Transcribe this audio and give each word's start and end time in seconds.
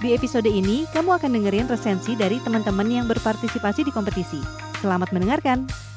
Di 0.00 0.16
episode 0.16 0.48
ini, 0.48 0.88
kamu 0.96 1.20
akan 1.20 1.36
dengerin 1.36 1.68
resensi 1.68 2.16
dari 2.16 2.40
teman-teman 2.40 2.88
yang 2.88 3.04
berpartisipasi 3.04 3.84
di 3.84 3.92
kompetisi. 3.92 4.40
Selamat 4.80 5.12
mendengarkan! 5.12 5.89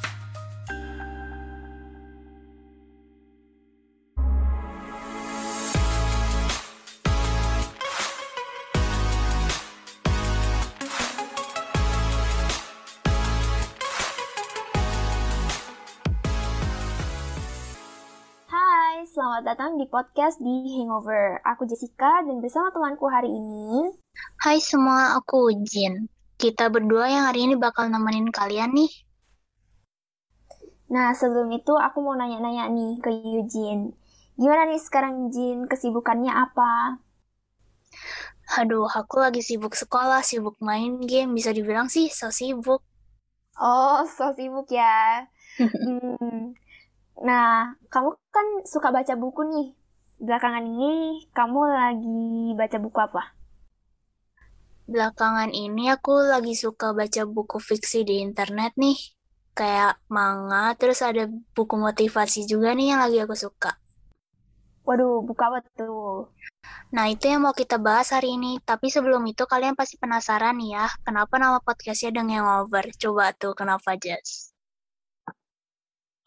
Selamat 19.34 19.50
datang 19.50 19.82
di 19.82 19.90
podcast 19.90 20.38
di 20.46 20.78
Hangover. 20.78 21.42
Aku 21.42 21.66
Jessica 21.66 22.22
dan 22.22 22.38
bersama 22.38 22.70
temanku 22.70 23.10
hari 23.10 23.34
ini. 23.34 23.90
Hai 24.38 24.62
semua, 24.62 25.18
aku 25.18 25.50
Jin. 25.66 26.06
Kita 26.38 26.70
berdua 26.70 27.10
yang 27.10 27.26
hari 27.26 27.50
ini 27.50 27.58
bakal 27.58 27.90
nemenin 27.90 28.30
kalian 28.30 28.78
nih. 28.78 28.94
Nah, 30.94 31.18
sebelum 31.18 31.50
itu 31.50 31.74
aku 31.74 32.06
mau 32.06 32.14
nanya-nanya 32.14 32.70
nih 32.70 33.02
ke 33.02 33.10
Eugene. 33.10 33.98
Gimana 34.38 34.70
nih 34.70 34.78
sekarang 34.78 35.34
Jin, 35.34 35.66
kesibukannya 35.66 36.30
apa? 36.30 37.02
Aduh, 38.62 38.86
aku 38.86 39.18
lagi 39.18 39.42
sibuk 39.42 39.74
sekolah, 39.74 40.22
sibuk 40.22 40.62
main 40.62 41.02
game, 41.10 41.34
bisa 41.34 41.50
dibilang 41.50 41.90
sih 41.90 42.06
so 42.14 42.30
sibuk. 42.30 42.86
Oh, 43.58 44.06
so 44.06 44.30
sibuk 44.38 44.70
ya. 44.70 45.26
Hmm. 45.58 46.54
Nah, 47.22 47.78
kamu 47.94 48.18
kan 48.34 48.48
suka 48.66 48.90
baca 48.90 49.14
buku 49.14 49.46
nih. 49.46 49.68
Belakangan 50.24 50.66
ini 50.66 51.22
kamu 51.36 51.60
lagi 51.70 52.26
baca 52.58 52.78
buku 52.82 52.98
apa? 52.98 53.38
Belakangan 54.84 55.52
ini 55.54 55.92
aku 55.94 56.26
lagi 56.28 56.58
suka 56.58 56.92
baca 56.92 57.24
buku 57.28 57.60
fiksi 57.62 58.04
di 58.08 58.20
internet 58.24 58.74
nih. 58.80 58.98
Kayak 59.54 60.02
manga, 60.10 60.74
terus 60.74 61.06
ada 61.06 61.30
buku 61.54 61.78
motivasi 61.78 62.50
juga 62.50 62.74
nih 62.74 62.96
yang 62.96 63.00
lagi 63.06 63.22
aku 63.22 63.38
suka. 63.38 63.78
Waduh, 64.84 65.24
buku 65.24 65.40
apa 65.40 65.64
tuh? 65.78 66.28
Nah, 66.94 67.10
itu 67.10 67.26
yang 67.26 67.44
mau 67.46 67.56
kita 67.56 67.82
bahas 67.82 68.14
hari 68.14 68.36
ini. 68.38 68.62
Tapi 68.62 68.92
sebelum 68.92 69.24
itu 69.26 69.44
kalian 69.50 69.74
pasti 69.74 69.96
penasaran 69.98 70.60
ya, 70.62 70.90
kenapa 71.02 71.36
nama 71.42 71.58
podcastnya 71.64 72.16
The 72.16 72.22
Hangover? 72.22 72.86
Coba 72.96 73.32
tuh, 73.34 73.58
kenapa 73.58 73.98
Jess? 73.98 74.53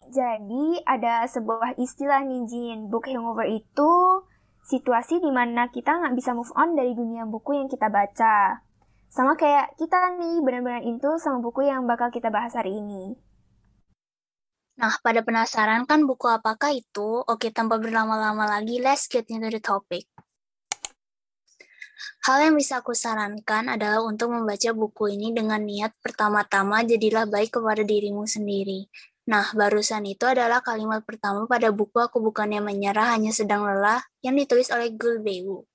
Jadi 0.07 0.83
ada 0.87 1.27
sebuah 1.27 1.75
istilah 1.83 2.23
nih 2.23 2.43
Jin, 2.47 2.79
book 2.87 3.11
hangover 3.11 3.47
itu 3.47 4.23
situasi 4.67 5.23
di 5.23 5.31
mana 5.31 5.71
kita 5.71 5.99
nggak 5.99 6.15
bisa 6.15 6.35
move 6.35 6.51
on 6.59 6.75
dari 6.75 6.95
dunia 6.95 7.27
buku 7.27 7.59
yang 7.59 7.67
kita 7.67 7.91
baca. 7.91 8.63
Sama 9.11 9.39
kayak 9.39 9.79
kita 9.79 10.19
nih 10.19 10.43
benar-benar 10.43 10.83
itu 10.83 11.19
sama 11.23 11.43
buku 11.43 11.67
yang 11.67 11.87
bakal 11.87 12.11
kita 12.11 12.31
bahas 12.31 12.55
hari 12.55 12.79
ini. 12.79 13.15
Nah, 14.77 14.93
pada 15.01 15.25
penasaran 15.25 15.89
kan 15.89 16.05
buku 16.05 16.29
apakah 16.29 16.69
itu? 16.77 17.25
Oke, 17.25 17.49
tanpa 17.49 17.81
berlama-lama 17.81 18.45
lagi, 18.45 18.77
let's 18.77 19.09
get 19.09 19.25
into 19.33 19.49
the 19.49 19.63
topic. 19.63 20.05
Hal 22.29 22.43
yang 22.45 22.59
bisa 22.59 22.85
aku 22.85 22.93
sarankan 22.93 23.73
adalah 23.73 24.05
untuk 24.05 24.35
membaca 24.35 24.75
buku 24.77 25.17
ini 25.17 25.33
dengan 25.33 25.65
niat 25.65 25.97
pertama-tama 26.05 26.85
jadilah 26.85 27.25
baik 27.25 27.57
kepada 27.57 27.81
dirimu 27.87 28.29
sendiri. 28.29 28.91
Nah, 29.27 29.51
barusan 29.59 30.07
itu 30.07 30.23
adalah 30.23 30.63
kalimat 30.63 31.03
pertama 31.03 31.51
pada 31.51 31.75
buku 31.75 31.99
Aku 31.99 32.23
Bukannya 32.23 32.63
Menyerah 32.63 33.19
Hanya 33.19 33.35
Sedang 33.35 33.67
Lelah 33.67 33.99
yang 34.23 34.39
ditulis 34.39 34.71
oleh 34.71 34.95
Gulbeu. 34.95 35.67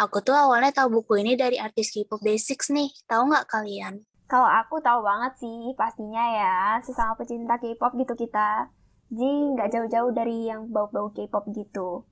Aku 0.00 0.24
tuh 0.24 0.32
awalnya 0.32 0.72
tahu 0.72 1.00
buku 1.00 1.20
ini 1.20 1.36
dari 1.36 1.60
artis 1.60 1.92
K-pop 1.92 2.24
Basics 2.24 2.72
nih, 2.72 2.88
tahu 3.04 3.28
nggak 3.28 3.44
kalian? 3.44 4.00
Kalau 4.24 4.48
aku 4.48 4.80
tahu 4.80 5.04
banget 5.04 5.36
sih, 5.36 5.76
pastinya 5.76 6.24
ya, 6.32 6.56
sesama 6.80 7.12
pecinta 7.20 7.60
K-pop 7.60 7.92
gitu 7.92 8.16
kita. 8.16 8.72
Jadi 9.12 9.52
nggak 9.52 9.68
jauh-jauh 9.68 10.10
dari 10.16 10.48
yang 10.48 10.72
bau-bau 10.72 11.12
K-pop 11.12 11.44
gitu. 11.52 12.08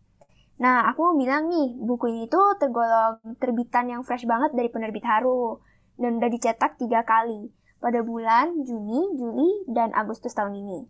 Nah, 0.61 0.93
aku 0.93 1.09
mau 1.09 1.17
bilang 1.17 1.49
nih, 1.49 1.73
buku 1.81 2.13
ini 2.13 2.25
tuh 2.29 2.61
tergolong 2.61 3.17
terbitan 3.41 3.89
yang 3.89 4.05
fresh 4.05 4.29
banget 4.29 4.53
dari 4.53 4.69
penerbit 4.69 5.09
Haru. 5.09 5.57
Dan 5.97 6.21
udah 6.21 6.29
dicetak 6.29 6.77
tiga 6.77 7.01
kali, 7.05 7.49
pada 7.83 8.01
bulan 8.07 8.63
Juni, 8.63 9.19
Juli, 9.19 9.67
dan 9.67 9.91
Agustus 9.93 10.33
tahun 10.39 10.55
ini. 10.55 10.87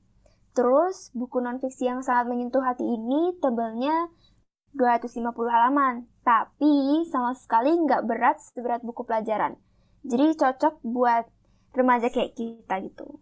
Terus, 0.52 1.08
buku 1.16 1.40
nonfiksi 1.40 1.88
yang 1.88 2.04
sangat 2.04 2.28
menyentuh 2.28 2.60
hati 2.60 2.84
ini 2.84 3.32
tebelnya 3.40 4.12
250 4.76 5.32
halaman, 5.48 6.04
tapi 6.20 7.08
sama 7.08 7.32
sekali 7.32 7.72
nggak 7.72 8.04
berat 8.04 8.36
seberat 8.40 8.84
buku 8.84 9.08
pelajaran. 9.08 9.56
Jadi 10.04 10.36
cocok 10.36 10.84
buat 10.84 11.24
remaja 11.72 12.12
kayak 12.12 12.36
kita 12.36 12.74
gitu. 12.84 13.16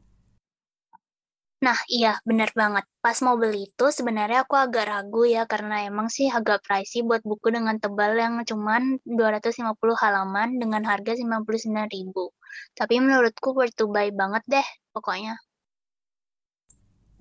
Nah, 1.60 1.76
iya, 1.92 2.16
bener 2.24 2.48
banget. 2.56 2.88
Pas 3.04 3.20
mau 3.20 3.36
beli 3.36 3.68
itu 3.68 3.86
sebenarnya 3.92 4.48
aku 4.48 4.56
agak 4.56 4.88
ragu 4.88 5.28
ya, 5.28 5.44
karena 5.44 5.84
emang 5.84 6.08
sih 6.08 6.32
agak 6.32 6.64
pricey 6.64 7.04
buat 7.04 7.20
buku 7.20 7.52
dengan 7.52 7.76
tebal 7.76 8.16
yang 8.16 8.40
cuman 8.48 8.96
250 9.04 9.76
halaman 10.00 10.56
dengan 10.56 10.82
harga 10.88 11.12
99.000. 11.20 12.39
Tapi 12.78 12.94
menurutku 13.04 13.52
worth 13.56 13.76
to 13.78 13.86
buy 13.90 14.08
banget 14.14 14.42
deh, 14.48 14.66
pokoknya. 14.94 15.34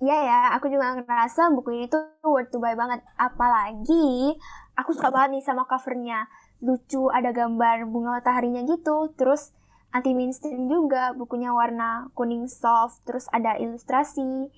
Iya 0.00 0.16
ya, 0.28 0.38
aku 0.56 0.72
juga 0.72 0.96
ngerasa 0.96 1.52
buku 1.52 1.76
ini 1.76 1.86
tuh 1.92 2.00
worth 2.24 2.48
to 2.52 2.56
buy 2.56 2.72
banget. 2.72 3.04
Apalagi 3.20 4.32
aku 4.80 4.90
suka 4.96 5.12
banget 5.12 5.30
nih 5.36 5.44
sama 5.44 5.68
covernya. 5.68 6.24
Lucu, 6.64 7.12
ada 7.12 7.30
gambar 7.36 7.84
bunga 7.92 8.10
mataharinya 8.20 8.64
gitu. 8.64 9.12
Terus 9.18 9.52
anti 9.92 10.16
mainstream 10.16 10.72
juga, 10.72 11.12
bukunya 11.12 11.52
warna 11.52 12.08
kuning 12.16 12.48
soft. 12.48 13.04
Terus 13.04 13.28
ada 13.36 13.60
ilustrasi 13.60 14.48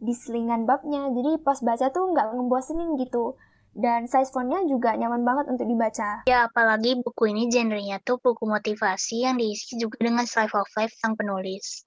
di 0.00 0.12
selingan 0.12 0.68
babnya. 0.68 1.08
Jadi 1.16 1.40
pas 1.40 1.56
baca 1.64 1.86
tuh 1.88 2.04
nggak 2.12 2.36
ngebosenin 2.36 3.00
gitu. 3.00 3.40
Dan 3.70 4.10
size 4.10 4.34
fontnya 4.34 4.66
juga 4.66 4.98
nyaman 4.98 5.22
banget 5.22 5.46
untuk 5.54 5.66
dibaca. 5.70 6.26
Ya, 6.26 6.50
apalagi 6.50 6.98
buku 6.98 7.30
ini 7.30 7.46
genrenya 7.46 8.02
tuh 8.02 8.18
buku 8.18 8.42
motivasi 8.42 9.22
yang 9.24 9.38
diisi 9.38 9.78
juga 9.78 10.02
dengan 10.02 10.26
slice 10.26 10.52
of 10.58 10.66
life 10.74 10.94
sang 10.98 11.14
penulis. 11.14 11.86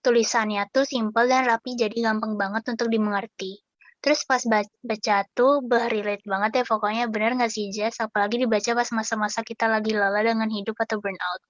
Tulisannya 0.00 0.64
tuh 0.72 0.88
simple 0.88 1.28
dan 1.28 1.44
rapi 1.44 1.76
jadi 1.76 1.96
gampang 2.08 2.40
banget 2.40 2.64
untuk 2.72 2.88
dimengerti. 2.88 3.60
Terus 4.04 4.20
pas 4.28 4.44
baca 4.84 5.16
tuh 5.32 5.64
relate 5.64 6.24
banget 6.28 6.60
ya 6.60 6.64
pokoknya 6.68 7.08
bener 7.08 7.40
gak 7.40 7.48
sih 7.48 7.72
Jess? 7.72 8.04
Apalagi 8.04 8.36
dibaca 8.36 8.76
pas 8.76 8.88
masa-masa 8.92 9.40
kita 9.40 9.64
lagi 9.64 9.96
lelah 9.96 10.20
dengan 10.20 10.52
hidup 10.52 10.76
atau 10.76 11.00
burnout. 11.00 11.40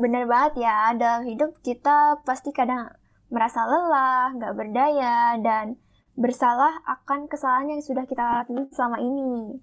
Bener 0.00 0.24
banget 0.24 0.64
ya, 0.64 0.96
dalam 0.96 1.28
hidup 1.28 1.60
kita 1.60 2.24
pasti 2.24 2.48
kadang 2.56 2.88
merasa 3.28 3.60
lelah, 3.68 4.32
gak 4.40 4.56
berdaya, 4.56 5.36
dan 5.44 5.76
bersalah 6.20 6.84
akan 6.84 7.32
kesalahan 7.32 7.72
yang 7.72 7.82
sudah 7.82 8.04
kita 8.04 8.20
lakukan 8.20 8.68
selama 8.76 9.00
ini. 9.00 9.56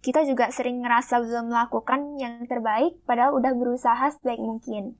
Kita 0.00 0.22
juga 0.22 0.48
sering 0.54 0.86
ngerasa 0.86 1.18
belum 1.18 1.50
melakukan 1.50 2.14
yang 2.16 2.46
terbaik 2.46 3.02
padahal 3.04 3.36
udah 3.36 3.52
berusaha 3.52 4.14
sebaik 4.16 4.38
mungkin. 4.38 4.94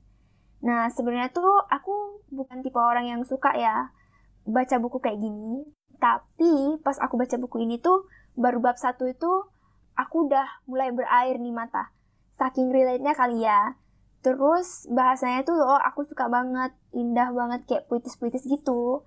Nah, 0.61 0.91
sebenarnya 0.93 1.33
tuh 1.33 1.63
aku 1.71 2.21
bukan 2.29 2.61
tipe 2.61 2.77
orang 2.77 3.07
yang 3.09 3.21
suka 3.25 3.55
ya 3.57 3.89
baca 4.45 4.77
buku 4.77 4.99
kayak 4.99 5.17
gini. 5.17 5.65
Tapi 5.97 6.77
pas 6.83 6.99
aku 6.99 7.17
baca 7.17 7.39
buku 7.39 7.65
ini 7.65 7.79
tuh 7.79 8.05
baru 8.37 8.61
bab 8.61 8.77
satu 8.77 9.09
itu 9.09 9.31
aku 9.97 10.29
udah 10.29 10.61
mulai 10.69 10.91
berair 10.93 11.39
nih 11.39 11.55
mata. 11.55 11.89
Saking 12.37 12.69
relate-nya 12.69 13.15
kali 13.17 13.41
ya. 13.41 13.79
Terus 14.21 14.85
bahasanya 14.91 15.41
tuh 15.41 15.57
loh 15.57 15.81
aku 15.81 16.05
suka 16.05 16.29
banget, 16.29 16.77
indah 16.93 17.33
banget 17.33 17.65
kayak 17.65 17.89
puitis-puitis 17.89 18.45
gitu. 18.45 19.01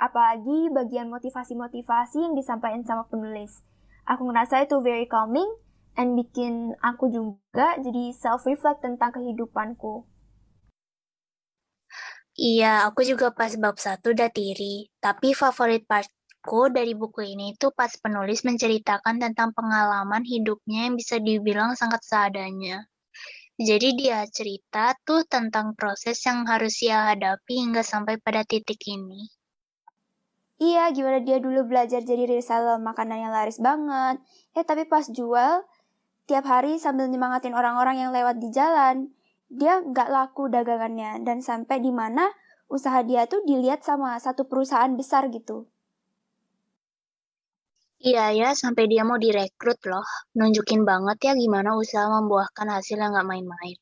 Apalagi 0.00 0.72
bagian 0.72 1.12
motivasi-motivasi 1.12 2.24
yang 2.24 2.32
disampaikan 2.32 2.80
sama 2.88 3.04
penulis. 3.04 3.60
Aku 4.08 4.24
ngerasa 4.24 4.64
itu 4.64 4.80
very 4.80 5.04
calming 5.04 5.46
and 5.92 6.16
bikin 6.16 6.72
aku 6.80 7.12
juga 7.12 7.76
jadi 7.76 8.16
self-reflect 8.16 8.80
tentang 8.80 9.12
kehidupanku. 9.12 10.08
Iya, 12.40 12.88
aku 12.88 13.04
juga 13.04 13.28
pas 13.36 13.52
bab 13.60 13.76
satu 13.76 14.16
udah 14.16 14.32
tiri. 14.32 14.88
Tapi 15.04 15.36
favorit 15.36 15.84
partku 15.84 16.72
dari 16.72 16.96
buku 16.96 17.20
ini 17.36 17.52
itu 17.52 17.68
pas 17.76 17.92
penulis 18.00 18.40
menceritakan 18.48 19.20
tentang 19.20 19.52
pengalaman 19.52 20.24
hidupnya 20.24 20.88
yang 20.88 20.96
bisa 20.96 21.20
dibilang 21.20 21.76
sangat 21.76 22.00
seadanya. 22.00 22.88
Jadi 23.60 23.92
dia 23.92 24.24
cerita 24.24 24.96
tuh 25.04 25.28
tentang 25.28 25.76
proses 25.76 26.16
yang 26.24 26.48
harus 26.48 26.80
ia 26.80 27.12
hadapi 27.12 27.60
hingga 27.60 27.84
sampai 27.84 28.16
pada 28.16 28.40
titik 28.48 28.80
ini. 28.88 29.28
Iya, 30.60 30.92
gimana 30.96 31.18
dia 31.24 31.38
dulu 31.40 31.60
belajar 31.70 32.00
jadi 32.04 32.24
reseller 32.28 32.76
makanan 32.88 33.18
yang 33.24 33.32
laris 33.32 33.58
banget. 33.68 34.16
Eh, 34.52 34.64
tapi 34.68 34.82
pas 34.92 35.06
jual, 35.18 35.64
tiap 36.28 36.44
hari 36.52 36.76
sambil 36.84 37.06
nyemangatin 37.08 37.56
orang-orang 37.60 37.96
yang 38.02 38.10
lewat 38.16 38.36
di 38.44 38.48
jalan, 38.58 38.96
dia 39.48 39.80
nggak 39.80 40.08
laku 40.16 40.52
dagangannya. 40.52 41.12
Dan 41.26 41.38
sampai 41.48 41.76
di 41.80 41.92
mana 42.00 42.28
usaha 42.68 43.00
dia 43.00 43.22
tuh 43.32 43.40
dilihat 43.48 43.80
sama 43.88 44.20
satu 44.20 44.42
perusahaan 44.50 44.92
besar 45.00 45.32
gitu. 45.32 45.64
Iya 48.00 48.24
ya, 48.40 48.48
sampai 48.62 48.84
dia 48.92 49.02
mau 49.08 49.16
direkrut 49.24 49.80
loh. 49.88 50.08
Nunjukin 50.36 50.82
banget 50.90 51.18
ya 51.26 51.32
gimana 51.42 51.70
usaha 51.82 52.06
membuahkan 52.16 52.68
hasil 52.74 52.96
yang 53.00 53.12
nggak 53.16 53.28
main-main. 53.32 53.76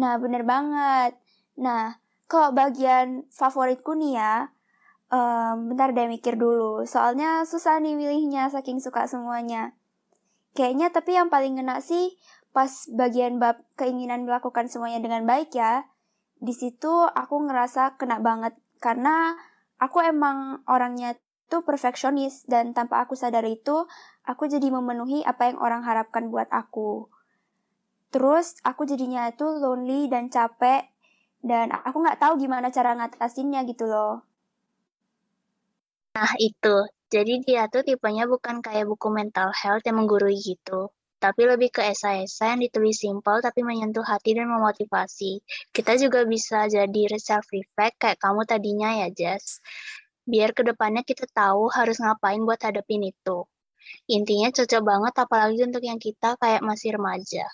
Nah, 0.00 0.14
bener 0.22 0.42
banget. 0.52 1.12
Nah, 1.60 2.00
kalau 2.28 2.48
bagian 2.56 3.28
favoritku 3.28 3.92
nih 4.00 4.12
ya, 4.20 4.34
um, 5.12 5.70
bentar 5.70 5.92
deh 5.92 6.08
mikir 6.08 6.40
dulu. 6.40 6.88
Soalnya 6.88 7.44
susah 7.44 7.78
nih 7.78 7.94
milihnya 7.94 8.48
saking 8.48 8.80
suka 8.80 9.04
semuanya. 9.04 9.76
Kayaknya 10.56 10.88
tapi 10.90 11.14
yang 11.14 11.28
paling 11.28 11.60
ngena 11.60 11.78
sih 11.84 12.16
pas 12.52 12.68
bagian 12.92 13.40
bab 13.40 13.60
keinginan 13.76 14.24
melakukan 14.24 14.66
semuanya 14.72 14.98
dengan 15.04 15.28
baik 15.28 15.52
ya. 15.52 15.86
Di 16.42 16.56
situ 16.56 16.90
aku 17.06 17.46
ngerasa 17.46 18.00
kena 18.00 18.18
banget 18.18 18.56
karena 18.82 19.36
aku 19.78 20.02
emang 20.02 20.64
orangnya 20.66 21.14
itu 21.46 21.60
perfeksionis 21.62 22.48
dan 22.48 22.72
tanpa 22.72 23.04
aku 23.04 23.12
sadar 23.12 23.44
itu 23.44 23.84
aku 24.24 24.48
jadi 24.48 24.72
memenuhi 24.72 25.20
apa 25.22 25.52
yang 25.52 25.60
orang 25.60 25.84
harapkan 25.84 26.32
buat 26.32 26.48
aku. 26.48 27.12
Terus 28.12 28.60
aku 28.64 28.84
jadinya 28.84 29.28
itu 29.28 29.44
lonely 29.44 30.08
dan 30.08 30.28
capek 30.28 30.88
dan 31.40 31.72
aku 31.72 32.04
nggak 32.04 32.20
tahu 32.20 32.36
gimana 32.36 32.68
cara 32.68 32.92
ngatasinnya 32.96 33.64
gitu 33.64 33.88
loh. 33.88 34.31
Nah 36.16 36.32
itu, 36.40 36.76
jadi 37.12 37.34
dia 37.46 37.62
tuh 37.72 37.82
tipenya 37.88 38.24
bukan 38.28 38.60
kayak 38.64 38.84
buku 38.90 39.08
mental 39.18 39.48
health 39.60 39.84
yang 39.88 39.96
menggurui 40.00 40.36
gitu, 40.40 40.92
tapi 41.24 41.42
lebih 41.48 41.68
ke 41.76 41.82
esai-esai 41.92 42.48
yang 42.56 42.60
ditulis 42.64 42.96
simpel 43.00 43.36
tapi 43.46 43.60
menyentuh 43.64 44.04
hati 44.04 44.36
dan 44.36 44.48
memotivasi. 44.48 45.32
Kita 45.76 45.92
juga 45.96 46.24
bisa 46.28 46.68
jadi 46.68 47.02
self-reflect 47.16 47.96
kayak 48.02 48.18
kamu 48.20 48.42
tadinya 48.44 48.90
ya, 49.04 49.08
Jess 49.12 49.60
biar 50.22 50.54
ke 50.54 50.62
depannya 50.62 51.02
kita 51.02 51.26
tahu 51.34 51.66
harus 51.74 51.98
ngapain 51.98 52.42
buat 52.46 52.60
hadapin 52.62 53.02
itu. 53.02 53.38
Intinya 54.06 54.48
cocok 54.54 54.82
banget 54.82 55.14
apalagi 55.18 55.60
untuk 55.66 55.82
yang 55.82 55.98
kita 55.98 56.38
kayak 56.38 56.62
masih 56.62 56.94
remaja. 56.94 57.46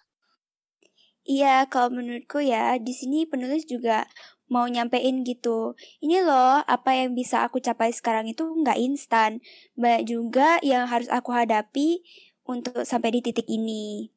Iya, 1.29 1.69
kalau 1.69 1.93
menurutku 1.93 2.41
ya, 2.41 2.81
di 2.81 2.93
sini 2.97 3.29
penulis 3.29 3.69
juga 3.69 4.09
mau 4.49 4.67
nyampein 4.67 5.25
gitu. 5.25 5.77
Ini 6.01 6.25
loh, 6.25 6.65
apa 6.65 6.97
yang 6.97 7.15
bisa 7.15 7.45
aku 7.45 7.61
capai 7.61 7.93
sekarang 7.93 8.29
itu 8.29 8.45
nggak 8.45 8.81
instan. 8.81 9.45
Banyak 9.77 10.09
juga 10.09 10.59
yang 10.65 10.89
harus 10.89 11.09
aku 11.13 11.33
hadapi 11.33 12.03
untuk 12.49 12.83
sampai 12.83 13.15
di 13.15 13.21
titik 13.21 13.47
ini. 13.47 14.11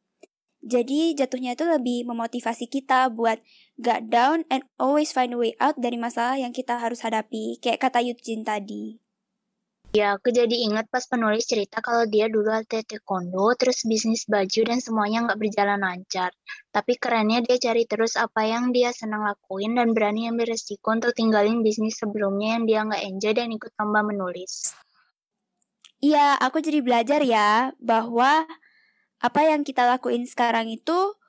Jadi 0.62 1.18
jatuhnya 1.18 1.58
itu 1.58 1.66
lebih 1.66 2.06
memotivasi 2.06 2.70
kita 2.70 3.10
buat 3.10 3.42
gak 3.82 4.14
down 4.14 4.46
and 4.54 4.62
always 4.78 5.10
find 5.10 5.34
a 5.34 5.38
way 5.38 5.58
out 5.58 5.74
dari 5.74 5.98
masalah 5.98 6.38
yang 6.38 6.54
kita 6.54 6.78
harus 6.78 7.02
hadapi, 7.02 7.58
kayak 7.58 7.82
kata 7.82 8.06
Yujin 8.06 8.46
tadi. 8.46 9.02
Ya, 9.92 10.16
aku 10.16 10.32
jadi 10.32 10.72
ingat 10.72 10.88
pas 10.88 11.04
penulis 11.04 11.44
cerita 11.44 11.84
kalau 11.84 12.08
dia 12.08 12.32
dulu 12.32 12.48
atlet 12.48 12.88
taekwondo, 12.88 13.52
terus 13.60 13.84
bisnis 13.84 14.24
baju 14.24 14.64
dan 14.64 14.80
semuanya 14.80 15.28
nggak 15.28 15.36
berjalan 15.36 15.84
lancar. 15.84 16.32
Tapi 16.72 16.96
kerennya 16.96 17.44
dia 17.44 17.60
cari 17.60 17.84
terus 17.84 18.16
apa 18.16 18.48
yang 18.48 18.72
dia 18.72 18.96
senang 18.96 19.28
lakuin 19.28 19.76
dan 19.76 19.92
berani 19.92 20.32
ambil 20.32 20.48
resiko 20.48 20.96
untuk 20.96 21.12
tinggalin 21.12 21.60
bisnis 21.60 22.00
sebelumnya 22.00 22.56
yang 22.56 22.64
dia 22.64 22.80
nggak 22.88 23.04
enjoy 23.04 23.34
dan 23.36 23.52
ikut 23.52 23.72
lomba 23.76 24.00
menulis. 24.08 24.72
Iya, 26.00 26.40
aku 26.40 26.64
jadi 26.64 26.80
belajar 26.80 27.20
ya 27.28 27.76
bahwa 27.84 28.48
apa 29.20 29.42
yang 29.44 29.68
kita 29.68 29.84
lakuin 29.92 30.24
sekarang 30.24 30.72
itu 30.72 31.20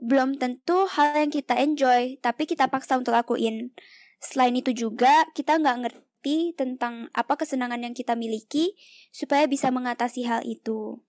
belum 0.00 0.40
tentu 0.40 0.88
hal 0.88 1.20
yang 1.20 1.28
kita 1.28 1.52
enjoy, 1.60 2.16
tapi 2.24 2.48
kita 2.48 2.64
paksa 2.72 2.96
untuk 2.96 3.12
lakuin. 3.12 3.76
Selain 4.24 4.56
itu 4.56 4.72
juga, 4.72 5.28
kita 5.36 5.60
nggak 5.60 5.76
ngerti 5.84 6.09
tentang 6.54 7.08
apa 7.16 7.34
kesenangan 7.40 7.80
yang 7.80 7.94
kita 7.96 8.14
miliki 8.14 8.76
supaya 9.10 9.48
bisa 9.48 9.72
mengatasi 9.72 10.28
hal 10.28 10.44
itu. 10.44 11.00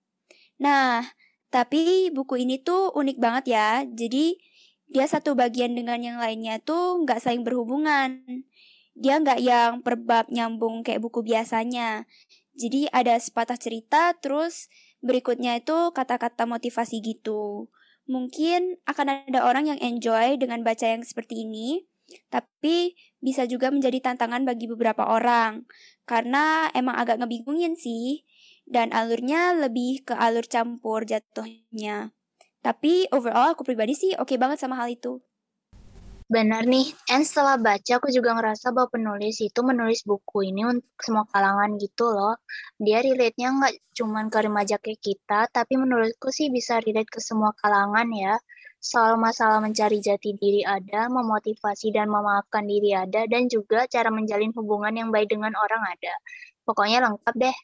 Nah, 0.56 1.04
tapi 1.52 2.08
buku 2.14 2.42
ini 2.42 2.60
tuh 2.62 2.90
unik 2.96 3.18
banget 3.20 3.44
ya. 3.52 3.68
Jadi, 3.84 4.40
dia 4.88 5.06
satu 5.08 5.36
bagian 5.36 5.72
dengan 5.76 6.00
yang 6.00 6.18
lainnya 6.20 6.60
tuh 6.60 7.04
nggak 7.04 7.20
saling 7.20 7.44
berhubungan. 7.44 8.24
Dia 8.92 9.20
nggak 9.20 9.40
yang 9.40 9.80
perbab 9.80 10.28
nyambung 10.28 10.84
kayak 10.84 11.00
buku 11.00 11.24
biasanya. 11.24 12.04
Jadi 12.52 12.88
ada 12.92 13.16
sepatah 13.16 13.56
cerita, 13.56 14.12
terus 14.20 14.68
Berikutnya 15.02 15.58
itu 15.58 15.74
kata-kata 15.90 16.46
motivasi 16.46 17.02
gitu. 17.02 17.66
Mungkin 18.06 18.78
akan 18.86 19.26
ada 19.26 19.42
orang 19.42 19.74
yang 19.74 19.80
enjoy 19.82 20.38
dengan 20.38 20.62
baca 20.62 20.86
yang 20.86 21.02
seperti 21.02 21.42
ini, 21.42 21.90
tapi 22.28 22.96
bisa 23.22 23.46
juga 23.46 23.70
menjadi 23.70 24.12
tantangan 24.12 24.42
bagi 24.42 24.66
beberapa 24.66 25.06
orang. 25.08 25.64
Karena 26.04 26.68
emang 26.74 26.98
agak 26.98 27.22
ngebingungin 27.22 27.78
sih, 27.78 28.26
dan 28.68 28.94
alurnya 28.94 29.54
lebih 29.56 30.06
ke 30.06 30.14
alur 30.14 30.46
campur 30.46 31.04
jatuhnya. 31.04 32.14
Tapi 32.62 33.10
overall 33.10 33.58
aku 33.58 33.66
pribadi 33.66 33.94
sih 33.98 34.12
oke 34.14 34.32
okay 34.32 34.36
banget 34.38 34.62
sama 34.62 34.78
hal 34.78 34.90
itu. 34.90 35.18
Benar 36.32 36.64
nih, 36.64 36.88
and 37.12 37.28
setelah 37.28 37.60
baca 37.60 38.00
aku 38.00 38.08
juga 38.08 38.32
ngerasa 38.32 38.72
bahwa 38.72 38.88
penulis 38.88 39.36
itu 39.44 39.60
menulis 39.60 40.00
buku 40.08 40.48
ini 40.48 40.64
untuk 40.64 40.96
semua 40.96 41.28
kalangan 41.28 41.76
gitu 41.76 42.08
loh. 42.08 42.40
Dia 42.80 43.04
relate-nya 43.04 43.52
nggak 43.52 43.92
cuma 43.92 44.24
ke 44.32 44.38
remaja 44.40 44.80
kayak 44.80 44.96
kita, 45.04 45.52
tapi 45.52 45.76
menurutku 45.76 46.32
sih 46.32 46.48
bisa 46.48 46.80
relate 46.80 47.12
ke 47.12 47.20
semua 47.20 47.52
kalangan 47.52 48.08
ya. 48.16 48.40
Soal 48.82 49.14
masalah 49.14 49.62
mencari 49.62 50.02
jati 50.02 50.34
diri 50.34 50.66
ada, 50.66 51.06
memotivasi 51.06 51.94
dan 51.94 52.10
memaafkan 52.10 52.66
diri 52.66 52.90
ada, 52.98 53.30
dan 53.30 53.46
juga 53.46 53.86
cara 53.86 54.10
menjalin 54.10 54.50
hubungan 54.58 54.90
yang 54.90 55.14
baik 55.14 55.30
dengan 55.30 55.54
orang 55.54 55.86
ada. 55.86 56.14
Pokoknya 56.66 56.98
lengkap 57.06 57.34
deh. 57.38 57.56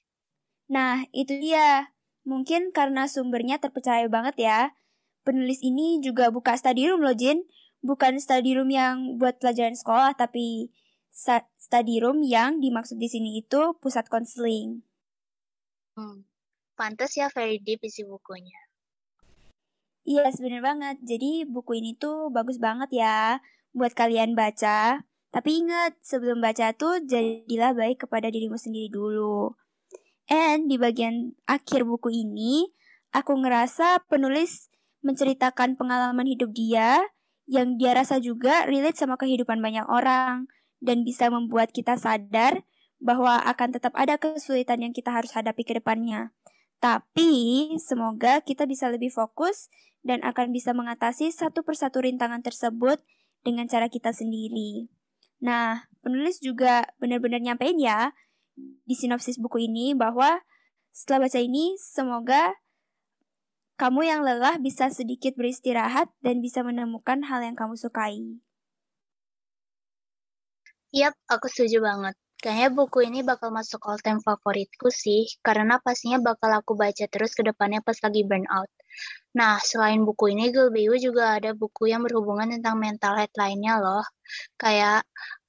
Nah, 0.71 1.03
itu 1.11 1.35
dia. 1.43 1.91
Mungkin 2.23 2.71
karena 2.71 3.11
sumbernya 3.11 3.59
terpercaya 3.59 4.07
banget 4.07 4.39
ya. 4.39 4.61
Penulis 5.27 5.59
ini 5.67 5.99
juga 5.99 6.31
buka 6.31 6.55
study 6.55 6.87
room 6.87 7.03
loh, 7.03 7.19
Jin 7.19 7.43
bukan 7.83 8.19
study 8.19 8.59
room 8.59 8.71
yang 8.71 9.19
buat 9.19 9.39
pelajaran 9.39 9.79
sekolah, 9.79 10.19
tapi 10.19 10.71
study 11.59 12.03
room 12.03 12.23
yang 12.23 12.59
dimaksud 12.63 12.99
di 12.99 13.11
sini 13.11 13.43
itu 13.43 13.75
pusat 13.79 14.07
konseling. 14.07 14.83
Hmm. 15.99 16.27
Pantas 16.79 17.19
ya 17.19 17.27
very 17.35 17.59
deep 17.59 17.83
isi 17.83 18.07
bukunya. 18.07 18.68
Iya, 20.09 20.25
yes, 20.25 20.41
bener 20.41 20.65
banget. 20.65 20.97
Jadi 21.05 21.45
buku 21.45 21.85
ini 21.85 21.93
tuh 21.93 22.33
bagus 22.33 22.57
banget 22.57 22.89
ya 22.97 23.45
buat 23.77 23.93
kalian 23.93 24.33
baca. 24.33 25.05
Tapi 25.29 25.51
ingat, 25.61 26.01
sebelum 26.01 26.41
baca 26.41 26.73
tuh 26.73 27.05
jadilah 27.05 27.77
baik 27.77 28.09
kepada 28.09 28.33
dirimu 28.33 28.57
sendiri 28.57 28.89
dulu. 28.89 29.53
And 30.33 30.73
di 30.73 30.81
bagian 30.81 31.37
akhir 31.45 31.85
buku 31.85 32.09
ini, 32.25 32.73
aku 33.13 33.37
ngerasa 33.37 34.09
penulis 34.09 34.73
menceritakan 35.05 35.77
pengalaman 35.77 36.25
hidup 36.25 36.57
dia 36.57 37.13
yang 37.45 37.77
dia 37.77 37.93
rasa 37.93 38.17
juga 38.17 38.65
relate 38.65 38.97
sama 38.97 39.21
kehidupan 39.21 39.61
banyak 39.61 39.85
orang 39.93 40.49
dan 40.81 41.05
bisa 41.05 41.29
membuat 41.29 41.69
kita 41.69 42.01
sadar 42.01 42.65
bahwa 42.97 43.45
akan 43.45 43.77
tetap 43.77 43.93
ada 43.93 44.17
kesulitan 44.17 44.81
yang 44.81 44.97
kita 44.97 45.13
harus 45.13 45.37
hadapi 45.37 45.69
ke 45.69 45.77
depannya. 45.77 46.33
Tapi 46.79 47.75
semoga 47.83 48.39
kita 48.43 48.63
bisa 48.65 48.87
lebih 48.87 49.11
fokus 49.11 49.67
dan 50.07 50.23
akan 50.23 50.55
bisa 50.55 50.71
mengatasi 50.71 51.35
satu 51.35 51.67
persatu 51.67 51.99
rintangan 52.03 52.41
tersebut 52.41 53.03
dengan 53.43 53.67
cara 53.67 53.91
kita 53.91 54.15
sendiri. 54.15 54.87
Nah, 55.43 55.91
penulis 56.03 56.39
juga 56.39 56.87
benar-benar 57.03 57.43
nyampein 57.43 57.79
ya 57.79 58.15
di 58.59 58.95
sinopsis 58.95 59.39
buku 59.39 59.71
ini 59.71 59.95
bahwa 59.95 60.43
setelah 60.91 61.27
baca 61.31 61.39
ini 61.39 61.79
semoga 61.79 62.59
kamu 63.79 64.11
yang 64.11 64.21
lelah 64.27 64.59
bisa 64.59 64.91
sedikit 64.91 65.39
beristirahat 65.39 66.11
dan 66.19 66.43
bisa 66.43 66.67
menemukan 66.67 67.23
hal 67.31 67.47
yang 67.47 67.55
kamu 67.55 67.79
sukai. 67.79 68.43
Yap, 70.91 71.15
aku 71.31 71.47
setuju 71.47 71.79
banget. 71.85 72.19
Kayaknya 72.39 72.71
buku 72.71 72.99
ini 73.03 73.27
bakal 73.27 73.51
masuk 73.51 73.83
all 73.91 73.99
time 73.99 74.23
favoritku 74.23 74.95
sih, 74.95 75.27
karena 75.43 75.83
pastinya 75.83 76.23
bakal 76.23 76.55
aku 76.55 76.79
baca 76.79 77.11
terus 77.11 77.35
ke 77.35 77.43
depannya 77.43 77.83
pas 77.83 77.99
lagi 77.99 78.23
burnout. 78.23 78.71
Nah, 79.35 79.59
selain 79.59 80.07
buku 80.07 80.39
ini, 80.39 80.55
Gulbiu 80.55 80.95
juga 81.03 81.35
ada 81.35 81.51
buku 81.51 81.91
yang 81.91 82.07
berhubungan 82.07 82.55
tentang 82.55 82.79
mental 82.79 83.19
health 83.19 83.35
lainnya 83.35 83.83
loh. 83.83 84.07
Kayak 84.55 85.03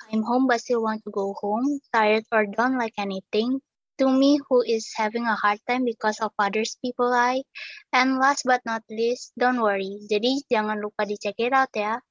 I'm 0.09 0.25
home 0.25 0.49
but 0.49 0.65
still 0.65 0.81
want 0.81 1.05
to 1.05 1.13
go 1.13 1.37
home, 1.37 1.77
tired 1.93 2.25
or 2.33 2.49
done 2.49 2.81
like 2.81 2.97
anything, 2.97 3.61
to 4.01 4.09
me 4.09 4.41
who 4.49 4.65
is 4.65 4.89
having 4.97 5.29
a 5.29 5.37
hard 5.37 5.61
time 5.69 5.85
because 5.85 6.17
of 6.25 6.33
others 6.41 6.73
people 6.81 7.13
like. 7.13 7.45
And 7.93 8.17
last 8.17 8.49
but 8.49 8.65
not 8.65 8.81
least, 8.89 9.37
don't 9.37 9.61
worry. 9.61 10.01
Jadi 10.09 10.41
jangan 10.49 10.81
lupa 10.81 11.05
di 11.05 11.21
check 11.21 11.37
it 11.37 11.53
out 11.53 11.69
ya. 11.77 12.01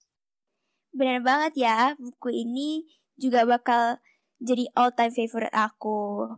Benar 0.94 1.26
banget 1.26 1.52
ya, 1.66 1.78
buku 1.99 2.30
ini 2.30 2.87
juga 3.18 3.42
bakal 3.42 3.99
jadi 4.38 4.71
all 4.78 4.95
time 4.95 5.14
favorite 5.14 5.54
aku. 5.54 6.35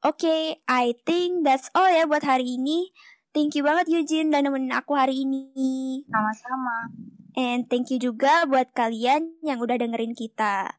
Oke, 0.00 0.24
okay, 0.24 0.42
I 0.64 0.96
think 1.04 1.44
that's 1.44 1.68
all 1.76 1.90
ya 1.92 2.08
buat 2.08 2.24
hari 2.24 2.56
ini. 2.56 2.94
Thank 3.30 3.54
you 3.54 3.62
banget 3.62 3.86
Eugene 3.86 4.32
udah 4.32 4.42
nemenin 4.42 4.74
aku 4.74 4.96
hari 4.98 5.22
ini. 5.22 6.02
Sama-sama. 6.08 6.90
And 7.38 7.70
thank 7.70 7.94
you 7.94 8.00
juga 8.02 8.42
buat 8.48 8.74
kalian 8.74 9.38
yang 9.46 9.62
udah 9.62 9.78
dengerin 9.78 10.18
kita. 10.18 10.74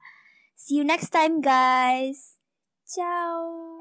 See 0.59 0.81
you 0.81 0.83
next 0.83 1.15
time 1.15 1.39
guys. 1.39 2.35
Ciao. 2.83 3.80